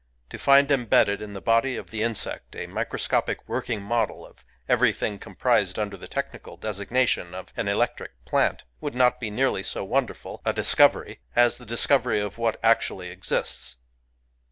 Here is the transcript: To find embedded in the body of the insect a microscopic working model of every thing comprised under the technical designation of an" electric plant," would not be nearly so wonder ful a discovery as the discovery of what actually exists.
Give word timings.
To 0.31 0.39
find 0.39 0.71
embedded 0.71 1.21
in 1.21 1.33
the 1.33 1.41
body 1.43 1.75
of 1.75 1.91
the 1.91 2.01
insect 2.01 2.55
a 2.55 2.65
microscopic 2.65 3.47
working 3.47 3.83
model 3.83 4.25
of 4.25 4.43
every 4.67 4.91
thing 4.93 5.19
comprised 5.19 5.77
under 5.77 5.95
the 5.95 6.07
technical 6.07 6.57
designation 6.57 7.35
of 7.35 7.53
an" 7.55 7.67
electric 7.67 8.25
plant," 8.25 8.63
would 8.79 8.95
not 8.95 9.19
be 9.19 9.29
nearly 9.29 9.61
so 9.61 9.83
wonder 9.83 10.15
ful 10.15 10.41
a 10.43 10.53
discovery 10.53 11.19
as 11.35 11.59
the 11.59 11.67
discovery 11.67 12.19
of 12.19 12.39
what 12.39 12.59
actually 12.63 13.09
exists. 13.09 13.77